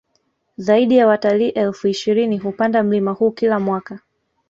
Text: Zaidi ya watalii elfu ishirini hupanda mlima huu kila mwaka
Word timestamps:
Zaidi 0.57 0.97
ya 0.97 1.07
watalii 1.07 1.49
elfu 1.49 1.87
ishirini 1.87 2.37
hupanda 2.37 2.83
mlima 2.83 3.11
huu 3.11 3.31
kila 3.31 3.59
mwaka 3.59 3.99